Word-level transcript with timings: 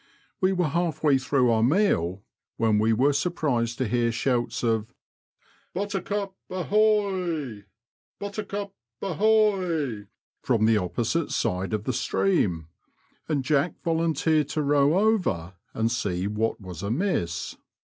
We 0.39 0.51
were 0.51 0.69
half 0.69 0.99
through 1.21 1.51
our 1.51 1.61
meal, 1.61 2.23
when 2.57 2.79
we 2.79 2.91
were 2.91 3.13
surprised 3.13 3.77
to 3.77 3.87
hear 3.87 4.11
shouts 4.11 4.63
of" 4.63 4.95
Butter 5.75 6.01
cup 6.01 6.35
ahoy! 6.49 7.65
Buttercup 8.19 8.73
ahoy!" 9.03 10.07
from 10.43 10.65
the 10.65 10.77
opposite 10.77 11.29
side 11.29 11.71
of 11.71 11.83
the 11.83 11.93
stream, 11.93 12.69
and 13.29 13.43
Jack 13.43 13.75
volunteered 13.83 14.49
to 14.49 14.63
row 14.63 14.97
over 14.97 15.53
and 15.75 15.91
see 15.91 16.25
what 16.25 16.59
was 16.59 16.81
amiss. 16.81 17.55